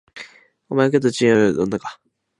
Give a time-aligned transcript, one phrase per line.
[0.67, 1.99] お前が工藤新一っちゅう女か